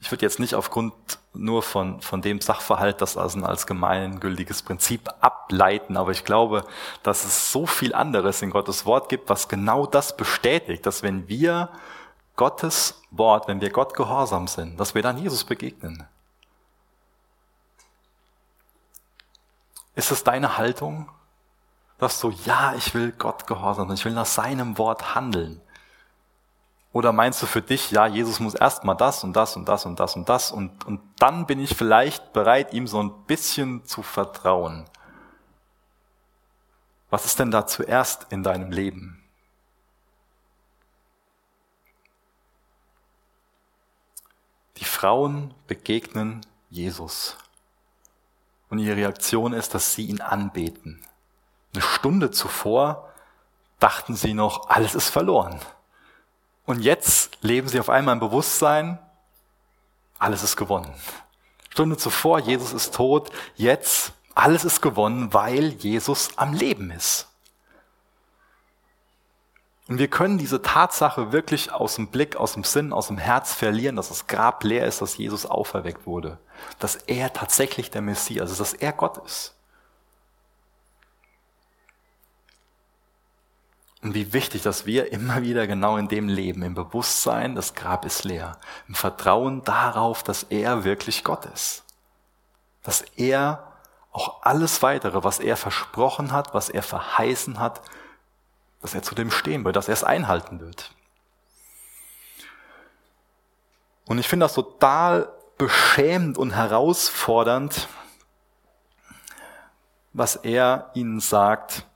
[0.00, 0.92] Ich würde jetzt nicht aufgrund
[1.32, 6.66] nur von, von dem Sachverhalt das also als gemeingültiges Prinzip ableiten, aber ich glaube,
[7.02, 11.28] dass es so viel anderes in Gottes Wort gibt, was genau das bestätigt, dass wenn
[11.28, 11.70] wir
[12.36, 16.06] Gottes Wort, wenn wir Gott gehorsam sind, dass wir dann Jesus begegnen.
[19.94, 21.10] Ist es deine Haltung,
[21.98, 25.60] dass du, ja, ich will Gott gehorsam ich will nach seinem Wort handeln?
[26.92, 29.98] Oder meinst du für dich, ja, Jesus muss erstmal das und das und das und
[29.98, 34.02] das und das und, und dann bin ich vielleicht bereit, ihm so ein bisschen zu
[34.02, 34.84] vertrauen?
[37.10, 39.24] Was ist denn da zuerst in deinem Leben?
[44.76, 47.36] Die Frauen begegnen Jesus.
[48.74, 51.00] Und ihre Reaktion ist, dass sie ihn anbeten.
[51.72, 53.08] Eine Stunde zuvor
[53.78, 55.60] dachten sie noch, alles ist verloren.
[56.66, 58.98] Und jetzt leben sie auf einmal im Bewusstsein,
[60.18, 60.92] alles ist gewonnen.
[61.70, 67.28] Stunde zuvor, Jesus ist tot, jetzt alles ist gewonnen, weil Jesus am Leben ist.
[69.86, 73.52] Und wir können diese Tatsache wirklich aus dem Blick, aus dem Sinn, aus dem Herz
[73.52, 76.38] verlieren, dass das Grab leer ist, dass Jesus auferweckt wurde.
[76.78, 79.54] Dass er tatsächlich der Messias ist, dass er Gott ist.
[84.00, 88.04] Und wie wichtig, dass wir immer wieder genau in dem leben, im Bewusstsein, das Grab
[88.04, 91.84] ist leer, im Vertrauen darauf, dass er wirklich Gott ist.
[92.82, 93.72] Dass er
[94.12, 97.80] auch alles weitere, was er versprochen hat, was er verheißen hat,
[98.84, 100.90] dass er zu dem stehen wird, dass er es einhalten wird.
[104.04, 107.88] Und ich finde das total beschämend und herausfordernd,
[110.12, 111.86] was er ihnen sagt,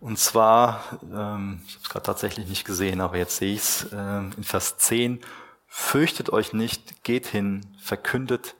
[0.00, 3.92] und zwar, ähm, ich habe es gerade tatsächlich nicht gesehen, aber jetzt sehe ich es
[3.92, 5.20] ähm, in Vers 10,
[5.66, 8.54] fürchtet euch nicht, geht hin, verkündet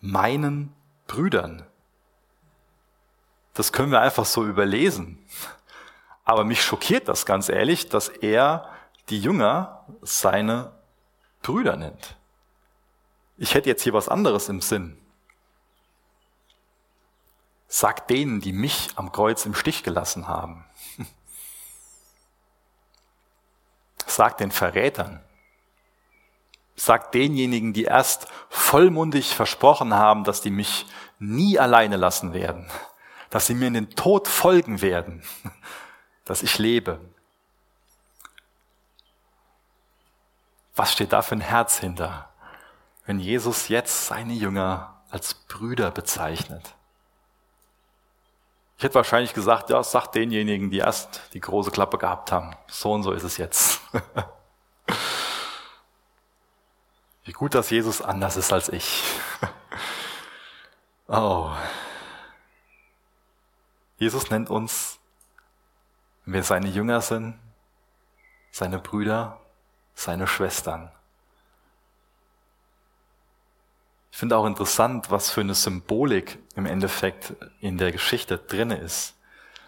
[0.00, 0.74] meinen
[1.06, 1.64] Brüdern.
[3.54, 5.24] Das können wir einfach so überlesen.
[6.24, 8.68] Aber mich schockiert das ganz ehrlich, dass er
[9.08, 10.72] die Jünger seine
[11.42, 12.16] Brüder nennt.
[13.36, 14.96] Ich hätte jetzt hier was anderes im Sinn.
[17.66, 20.64] Sagt denen, die mich am Kreuz im Stich gelassen haben.
[24.06, 25.24] Sagt den Verrätern.
[26.76, 30.86] Sagt denjenigen, die erst vollmundig versprochen haben, dass die mich
[31.18, 32.70] nie alleine lassen werden,
[33.30, 35.22] dass sie mir in den Tod folgen werden,
[36.32, 36.98] dass ich lebe.
[40.74, 42.30] Was steht da für ein Herz hinter,
[43.04, 46.74] wenn Jesus jetzt seine Jünger als Brüder bezeichnet?
[48.78, 52.56] Ich hätte wahrscheinlich gesagt, ja, sagt denjenigen, die erst die große Klappe gehabt haben.
[52.66, 53.82] So und so ist es jetzt.
[57.24, 59.02] Wie gut, dass Jesus anders ist als ich.
[61.08, 61.54] Oh.
[63.98, 64.98] Jesus nennt uns,
[66.24, 67.38] wenn wir seine Jünger sind,
[68.50, 69.40] seine Brüder,
[69.94, 70.90] seine Schwestern.
[74.10, 79.14] Ich finde auch interessant, was für eine Symbolik im Endeffekt in der Geschichte drinne ist.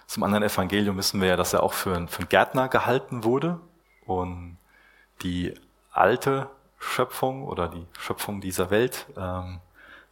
[0.07, 3.25] Zum anderen Evangelium wissen wir ja, dass er auch für einen, für einen Gärtner gehalten
[3.25, 3.59] wurde
[4.05, 4.59] und
[5.23, 5.55] die
[5.91, 9.61] alte Schöpfung oder die Schöpfung dieser Welt, ähm,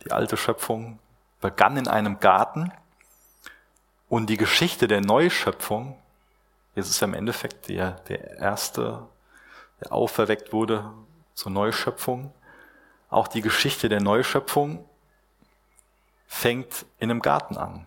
[0.05, 0.99] die alte Schöpfung
[1.41, 2.73] begann in einem Garten
[4.09, 5.99] und die Geschichte der Neuschöpfung,
[6.75, 9.07] Jesus ist ja im Endeffekt der, der erste,
[9.81, 10.91] der auferweckt wurde
[11.35, 12.33] zur Neuschöpfung,
[13.11, 14.89] auch die Geschichte der Neuschöpfung
[16.27, 17.87] fängt in einem Garten an.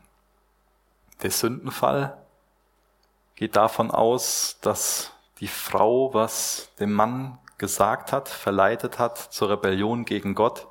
[1.23, 2.15] Der Sündenfall
[3.35, 10.05] geht davon aus, dass die Frau, was dem Mann gesagt hat, verleitet hat zur Rebellion
[10.05, 10.67] gegen Gott.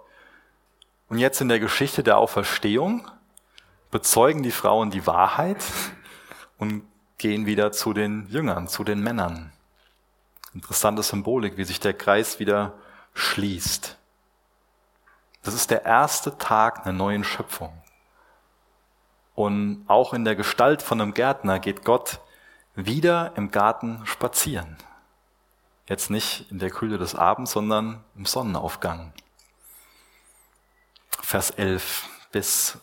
[1.09, 3.11] Und jetzt in der Geschichte der Auferstehung
[3.91, 5.63] bezeugen die Frauen die Wahrheit
[6.59, 6.85] und
[7.19, 9.53] gehen wieder zu den Jüngern, zu den Männern.
[10.53, 12.75] Interessante Symbolik, wie sich der Kreis wieder
[13.15, 13.97] schließt.
[15.43, 17.73] Das ist der erste Tag einer neuen Schöpfung.
[19.35, 22.21] Und auch in der Gestalt von einem Gärtner geht Gott
[22.75, 24.77] wieder im Garten spazieren.
[25.87, 29.13] Jetzt nicht in der Kühle des Abends, sondern im Sonnenaufgang.
[31.21, 32.79] Vers 11 bis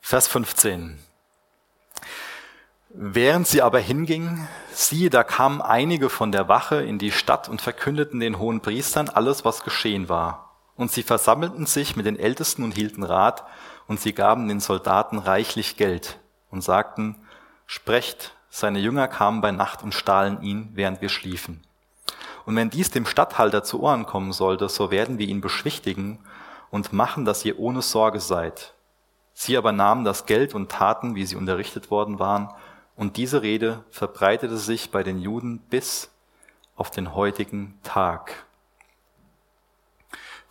[0.00, 1.02] Vers 15.
[2.98, 7.60] Während sie aber hingingen, siehe, da kamen einige von der Wache in die Stadt und
[7.60, 10.56] verkündeten den hohen Priestern alles, was geschehen war.
[10.76, 13.44] Und sie versammelten sich mit den Ältesten und hielten Rat,
[13.86, 16.18] und sie gaben den Soldaten reichlich Geld
[16.50, 17.16] und sagten,
[17.66, 21.62] sprecht, seine Jünger kamen bei Nacht und stahlen ihn, während wir schliefen.
[22.46, 26.24] Und wenn dies dem Statthalter zu Ohren kommen sollte, so werden wir ihn beschwichtigen
[26.70, 28.72] und machen, dass ihr ohne Sorge seid.
[29.34, 32.48] Sie aber nahmen das Geld und taten, wie sie unterrichtet worden waren,
[32.96, 36.10] und diese Rede verbreitete sich bei den Juden bis
[36.76, 38.46] auf den heutigen Tag.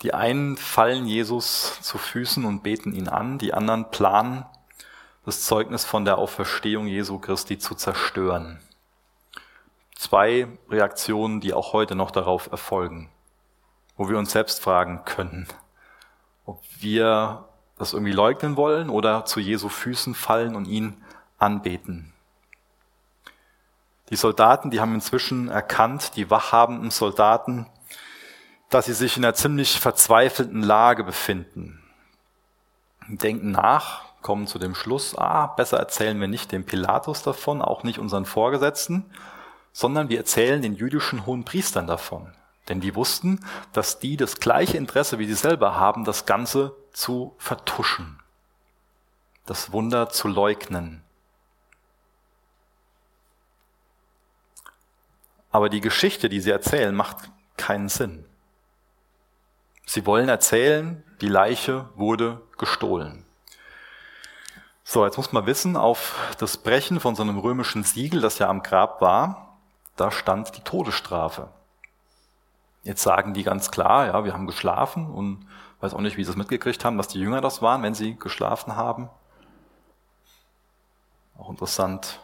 [0.02, 4.46] Die einen fallen Jesus zu Füßen und beten ihn an, die anderen planen,
[5.26, 8.60] das Zeugnis von der Auferstehung Jesu Christi zu zerstören.
[9.96, 13.10] Zwei Reaktionen, die auch heute noch darauf erfolgen,
[13.98, 15.48] wo wir uns selbst fragen können,
[16.46, 17.46] ob wir
[17.78, 21.02] das irgendwie leugnen wollen oder zu Jesu Füßen fallen und ihn
[21.39, 22.14] anbeten.
[24.10, 27.68] Die Soldaten, die haben inzwischen erkannt, die wachhabenden Soldaten,
[28.70, 31.82] dass sie sich in einer ziemlich verzweifelten Lage befinden.
[33.08, 37.84] Denken nach, kommen zu dem Schluss, ah, besser erzählen wir nicht dem Pilatus davon, auch
[37.84, 39.06] nicht unseren Vorgesetzten,
[39.72, 42.34] sondern wir erzählen den jüdischen hohen Priestern davon.
[42.68, 47.36] Denn die wussten, dass die das gleiche Interesse wie sie selber haben, das Ganze zu
[47.38, 48.20] vertuschen,
[49.45, 51.05] das Wunder zu leugnen.
[55.56, 58.26] Aber die Geschichte, die sie erzählen, macht keinen Sinn.
[59.86, 63.26] Sie wollen erzählen, die Leiche wurde gestohlen.
[64.84, 68.49] So, jetzt muss man wissen, auf das Brechen von so einem römischen Siegel, das ja
[68.49, 69.58] am Grab war,
[69.95, 71.47] da stand die Todesstrafe.
[72.84, 75.47] Jetzt sagen die ganz klar, ja, wir haben geschlafen und
[75.80, 78.18] weiß auch nicht, wie sie es mitgekriegt haben, dass die Jünger das waren, wenn sie
[78.18, 79.08] geschlafen haben.
[81.38, 82.20] Auch interessant.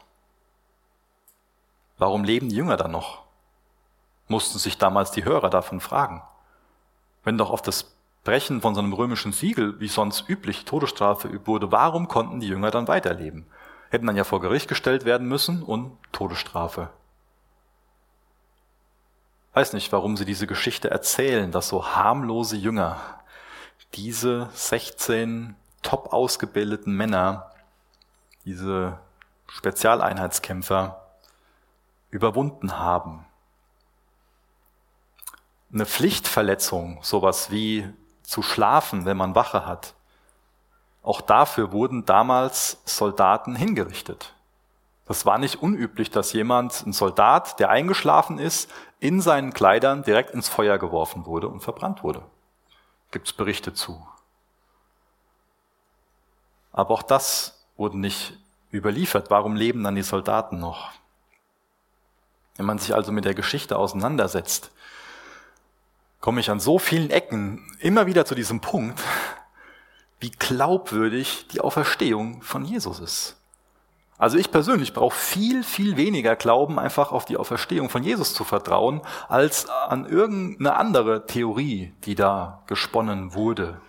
[1.97, 3.20] Warum leben die Jünger dann noch?
[4.31, 6.23] Mussten sich damals die Hörer davon fragen.
[7.23, 11.47] Wenn doch auf das Brechen von so einem römischen Siegel, wie sonst üblich, Todesstrafe übt
[11.47, 13.45] wurde, warum konnten die Jünger dann weiterleben?
[13.89, 16.89] Hätten dann ja vor Gericht gestellt werden müssen und Todesstrafe.
[19.53, 23.01] Weiß nicht, warum sie diese Geschichte erzählen, dass so harmlose Jünger
[23.95, 27.51] diese 16 top ausgebildeten Männer,
[28.45, 28.97] diese
[29.47, 31.01] Spezialeinheitskämpfer
[32.11, 33.25] überwunden haben.
[35.73, 37.87] Eine Pflichtverletzung, sowas wie
[38.23, 39.93] zu schlafen, wenn man Wache hat,
[41.03, 44.33] auch dafür wurden damals Soldaten hingerichtet.
[45.07, 48.69] Das war nicht unüblich, dass jemand, ein Soldat, der eingeschlafen ist,
[48.99, 52.21] in seinen Kleidern direkt ins Feuer geworfen wurde und verbrannt wurde.
[53.09, 54.05] Gibt es Berichte zu.
[56.71, 58.37] Aber auch das wurde nicht
[58.71, 59.29] überliefert.
[59.29, 60.91] Warum leben dann die Soldaten noch?
[62.55, 64.71] Wenn man sich also mit der Geschichte auseinandersetzt,
[66.21, 69.01] komme ich an so vielen Ecken immer wieder zu diesem Punkt,
[70.19, 73.37] wie glaubwürdig die Auferstehung von Jesus ist.
[74.19, 78.43] Also ich persönlich brauche viel, viel weniger Glauben, einfach auf die Auferstehung von Jesus zu
[78.43, 83.81] vertrauen, als an irgendeine andere Theorie, die da gesponnen wurde.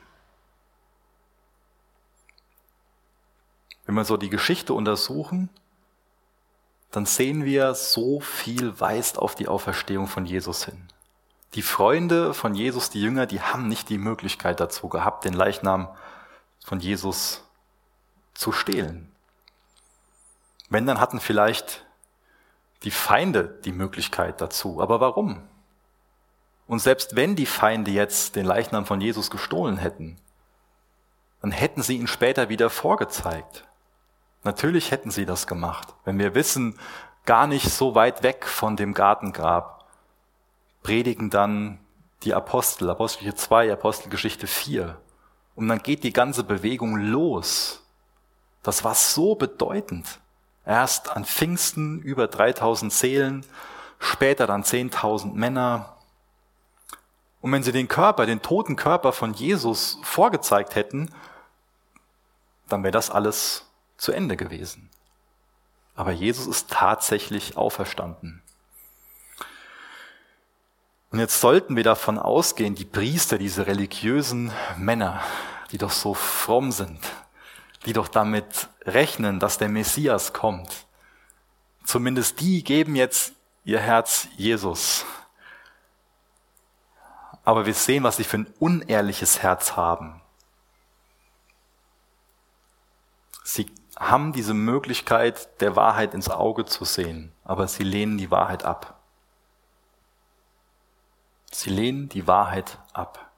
[3.84, 5.50] Wenn wir so die Geschichte untersuchen,
[6.92, 10.91] dann sehen wir, so viel weist auf die Auferstehung von Jesus hin.
[11.54, 15.88] Die Freunde von Jesus, die Jünger, die haben nicht die Möglichkeit dazu gehabt, den Leichnam
[16.64, 17.44] von Jesus
[18.34, 19.12] zu stehlen.
[20.70, 21.84] Wenn, dann hatten vielleicht
[22.84, 24.80] die Feinde die Möglichkeit dazu.
[24.80, 25.42] Aber warum?
[26.66, 30.16] Und selbst wenn die Feinde jetzt den Leichnam von Jesus gestohlen hätten,
[31.42, 33.64] dann hätten sie ihn später wieder vorgezeigt.
[34.44, 35.88] Natürlich hätten sie das gemacht.
[36.04, 36.78] Wenn wir wissen,
[37.26, 39.81] gar nicht so weit weg von dem Gartengrab,
[40.82, 41.78] predigen dann
[42.22, 45.00] die Apostel, Apostelgeschichte 2, Apostelgeschichte 4.
[45.54, 47.84] Und dann geht die ganze Bewegung los.
[48.62, 50.20] Das war so bedeutend.
[50.64, 53.46] Erst an Pfingsten über 3000 Seelen,
[53.98, 55.96] später dann 10.000 Männer.
[57.40, 61.10] Und wenn sie den Körper, den toten Körper von Jesus vorgezeigt hätten,
[62.68, 63.66] dann wäre das alles
[63.96, 64.90] zu Ende gewesen.
[65.94, 68.41] Aber Jesus ist tatsächlich auferstanden.
[71.12, 75.22] Und jetzt sollten wir davon ausgehen, die Priester, diese religiösen Männer,
[75.70, 76.98] die doch so fromm sind,
[77.86, 80.86] die doch damit rechnen, dass der Messias kommt.
[81.84, 83.34] Zumindest die geben jetzt
[83.64, 85.04] ihr Herz Jesus
[87.44, 90.20] aber wir sehen, was sie für ein unehrliches Herz haben.
[93.44, 98.64] Sie haben diese Möglichkeit, der Wahrheit ins Auge zu sehen, aber sie lehnen die Wahrheit
[98.64, 99.01] ab.
[101.54, 103.30] Sie lehnen die Wahrheit ab.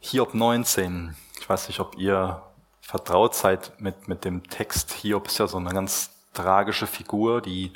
[0.00, 1.16] Hiob 19.
[1.38, 2.42] Ich weiß nicht, ob ihr
[2.80, 4.90] vertraut seid mit, mit dem Text.
[4.92, 7.72] Hiob ist ja so eine ganz tragische Figur, die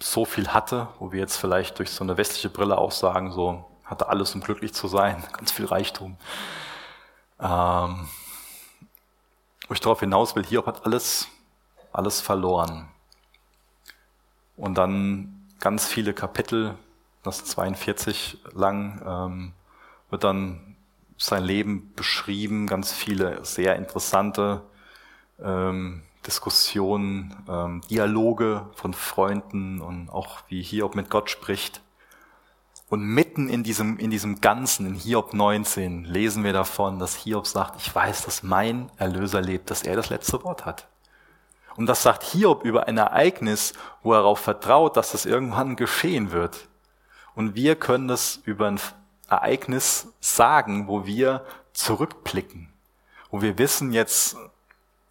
[0.00, 3.64] so viel hatte, wo wir jetzt vielleicht durch so eine westliche Brille auch sagen, so
[3.84, 6.16] hatte alles, um glücklich zu sein, ganz viel Reichtum.
[7.40, 8.08] Ähm,
[9.66, 11.28] wo ich darauf hinaus will, Hiob hat alles,
[11.94, 12.88] alles verloren.
[14.56, 16.76] Und dann ganz viele Kapitel,
[17.22, 19.52] das 42 lang, ähm,
[20.10, 20.76] wird dann
[21.16, 24.62] sein Leben beschrieben, ganz viele sehr interessante
[25.42, 31.82] ähm, Diskussionen, ähm, Dialoge von Freunden und auch wie Hiob mit Gott spricht.
[32.88, 37.46] Und mitten in diesem, in diesem Ganzen, in Hiob 19, lesen wir davon, dass Hiob
[37.46, 40.88] sagt, ich weiß, dass mein Erlöser lebt, dass er das letzte Wort hat.
[41.76, 43.72] Und das sagt Hiob über ein Ereignis,
[44.02, 46.68] wo er darauf vertraut, dass das irgendwann geschehen wird.
[47.34, 48.80] Und wir können das über ein
[49.28, 52.72] Ereignis sagen, wo wir zurückblicken,
[53.30, 54.36] wo wir wissen jetzt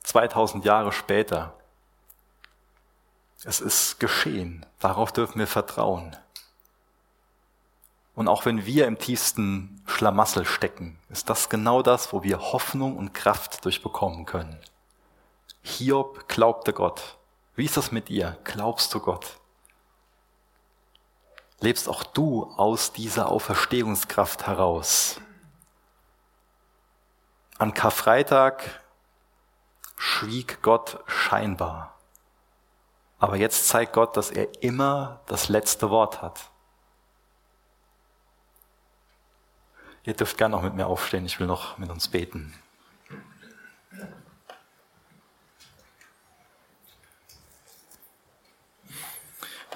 [0.03, 1.53] 2000 Jahre später,
[3.43, 6.15] es ist geschehen, darauf dürfen wir vertrauen.
[8.15, 12.95] Und auch wenn wir im tiefsten Schlamassel stecken, ist das genau das, wo wir Hoffnung
[12.95, 14.59] und Kraft durchbekommen können.
[15.63, 17.17] Hiob glaubte Gott.
[17.55, 18.37] Wie ist das mit dir?
[18.43, 19.37] Glaubst du Gott?
[21.63, 25.19] lebst auch du aus dieser Auferstehungskraft heraus.
[27.57, 28.81] An Karfreitag
[29.95, 31.97] schwieg Gott scheinbar.
[33.17, 36.49] Aber jetzt zeigt Gott, dass er immer das letzte Wort hat.
[40.03, 42.53] Ihr dürft gerne noch mit mir aufstehen, ich will noch mit uns beten.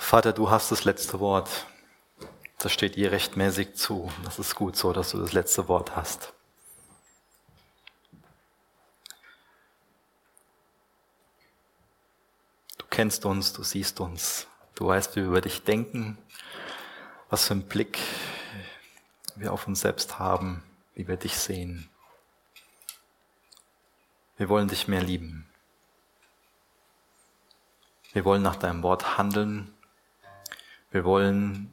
[0.07, 1.67] Vater, du hast das letzte Wort.
[2.59, 4.09] Das steht dir rechtmäßig zu.
[4.23, 6.31] Das ist gut so, dass du das letzte Wort hast.
[12.77, 14.47] Du kennst uns, du siehst uns.
[14.75, 16.17] Du weißt, wie wir über dich denken,
[17.29, 17.99] was für einen Blick
[19.35, 20.63] wir auf uns selbst haben,
[20.95, 21.89] wie wir dich sehen.
[24.37, 25.49] Wir wollen dich mehr lieben.
[28.13, 29.73] Wir wollen nach deinem Wort handeln.
[30.97, 31.71] Wir wollen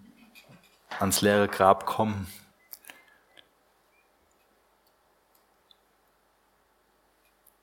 [1.01, 2.31] ans leere Grab kommen.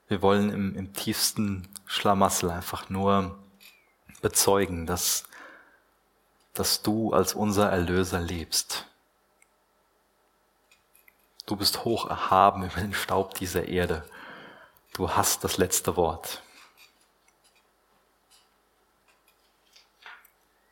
[0.07, 3.37] Wir wollen im, im tiefsten Schlamassel einfach nur
[4.23, 5.25] bezeugen, dass,
[6.53, 8.87] dass du als unser Erlöser lebst.
[11.45, 14.03] Du bist hoch erhaben über den Staub dieser Erde.
[14.93, 16.41] Du hast das letzte Wort.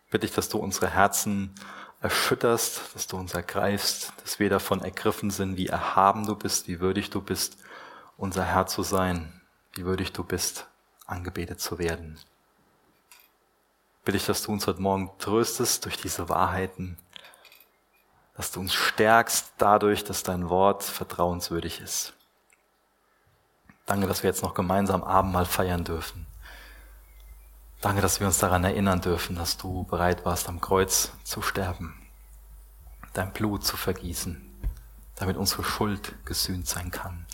[0.09, 1.53] Bitte ich, dass du unsere Herzen
[2.01, 6.79] erschütterst, dass du uns ergreifst, dass wir davon ergriffen sind, wie erhaben du bist, wie
[6.79, 7.57] würdig du bist,
[8.17, 9.41] unser Herr zu sein,
[9.73, 10.67] wie würdig du bist,
[11.05, 12.19] angebetet zu werden.
[14.05, 16.97] Bitte ich, dass du uns heute Morgen tröstest durch diese Wahrheiten,
[18.35, 22.13] dass du uns stärkst dadurch, dass dein Wort vertrauenswürdig ist.
[23.85, 26.25] Danke, dass wir jetzt noch gemeinsam Abendmahl feiern dürfen.
[27.81, 31.95] Danke, dass wir uns daran erinnern dürfen, dass du bereit warst, am Kreuz zu sterben,
[33.13, 34.41] dein Blut zu vergießen,
[35.15, 37.25] damit unsere Schuld gesühnt sein kann.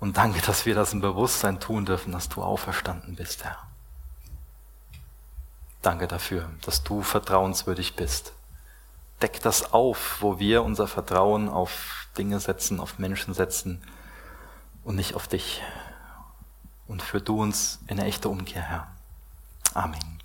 [0.00, 3.56] Und danke, dass wir das im Bewusstsein tun dürfen, dass du auferstanden bist, Herr.
[5.80, 8.34] Danke dafür, dass du vertrauenswürdig bist.
[9.22, 13.80] Deck das auf, wo wir unser Vertrauen auf Dinge setzen, auf Menschen setzen
[14.84, 15.62] und nicht auf dich.
[16.86, 18.95] Und führ du uns in eine echte Umkehr, Herr.
[19.74, 20.15] Amen.